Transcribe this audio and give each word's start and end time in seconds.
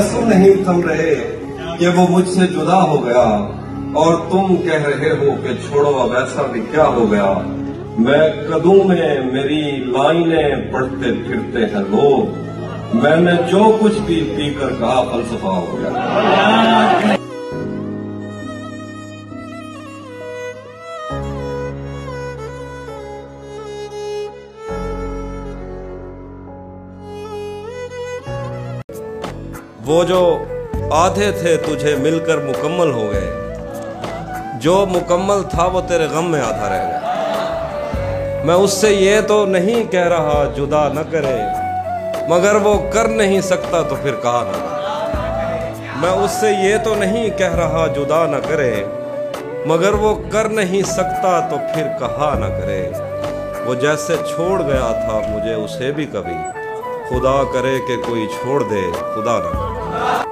آنسو 0.00 0.20
نہیں 0.24 0.64
تھم 0.64 0.80
رہے 0.88 1.36
کہ 1.78 1.88
وہ 1.88 2.06
مجھ 2.10 2.28
سے 2.28 2.46
جدا 2.46 2.82
ہو 2.82 3.04
گیا 3.04 3.48
اور 3.92 4.14
تم 4.30 4.56
کہہ 4.56 4.84
رہے 4.86 5.10
ہو 5.10 5.34
کہ 5.42 5.48
چھوڑو، 5.54 5.98
اب 5.98 6.12
ایسا 6.12 6.42
بھی 6.52 6.60
کیا 6.60 6.84
ہو 6.84 7.12
گیا؟ 7.12 7.34
میں 7.98 8.30
قدوں 8.48 8.88
میں 8.88 9.20
میری 9.32 9.76
لائنیں 9.76 10.72
پڑھتے 10.72 11.12
پھرتے 11.26 11.58
ہیں 11.58 11.82
لوگ۔ 11.90 12.34
میں 12.96 13.16
نے 13.16 13.32
جو 13.50 13.76
کچھ 13.80 13.98
بھی 14.06 14.32
پی 14.36 14.50
کر 14.60 14.68
کہا، 14.68 15.04
فلسفہ 15.12 15.46
ہو 15.46 15.78
گیا۔ 15.80 17.19
وہ 29.86 30.04
جو 30.04 30.44
آدھے 30.90 31.30
تھے 31.30 31.56
تجھے 31.56 31.96
مل 31.96 32.18
کر 32.26 32.38
مکمل 32.38 32.90
ہو 32.90 33.12
گئے۔ 33.12 33.30
جو 34.60 34.86
مکمل 34.90 35.42
تھا 35.50 35.64
وہ 35.66 35.80
تیرے 35.88 36.06
غم 36.06 36.30
میں 36.30 36.40
آدھا 36.40 36.68
رہ 36.68 36.86
گیا۔ 36.88 38.40
میں 38.44 38.54
اس 38.54 38.70
سے 38.70 38.92
یہ 38.92 39.20
تو 39.20 39.46
نہیں 39.46 39.92
کہہ 39.92 40.08
رہا 40.08 40.44
جدا 40.56 40.88
نہ 40.88 41.00
کرے، 41.10 41.42
مگر 42.28 42.54
وہ 42.54 42.90
کر 42.90 43.08
نہیں 43.08 43.40
سکتا 43.40 43.82
تو 43.82 43.96
پھر 44.02 44.14
کہا 44.22 44.44
نہ 44.46 44.66
میں 46.02 46.10
اس 46.10 46.30
سے 46.30 46.50
یہ 46.50 46.76
تو 46.84 46.94
نہیں 46.94 47.30
کہہ 47.38 47.54
رہا 47.54 47.86
جدا 47.86 48.26
نہ 48.26 48.36
کرے، 48.48 48.84
مگر 49.66 49.92
وہ 49.92 50.14
کر 50.30 50.48
نہیں 50.48 50.82
سکتا 50.82 51.40
تو 51.50 51.56
پھر 51.74 51.86
کہا 51.98 52.34
نہ 52.38 52.46
کرے۔ 52.46 52.90
وہ 53.66 53.74
جیسے 53.74 54.16
چھوڑ 54.34 54.62
گیا 54.62 54.92
تھا 54.92 55.20
مجھے 55.28 55.54
اسے 55.54 55.92
بھی 55.92 56.06
کبھی۔ 56.12 56.69
خدا 57.10 57.44
کرے 57.52 57.80
کہ 57.80 57.96
کوئی 58.06 58.26
چھوڑ 58.26 58.62
دے 58.62 58.90
خدا 59.14 59.38
نہ 59.38 59.50
کرے۔ 59.52 60.29